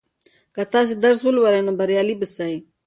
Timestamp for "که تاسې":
0.55-0.93